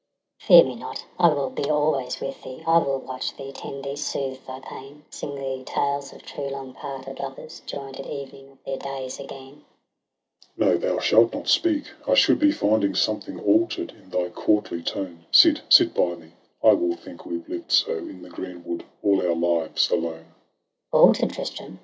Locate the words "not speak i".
11.35-12.15